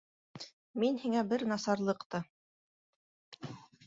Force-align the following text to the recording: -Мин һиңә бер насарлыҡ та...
-Мин 0.83 0.95
һиңә 1.03 1.21
бер 1.33 1.45
насарлыҡ 1.51 2.01
та... 2.15 2.21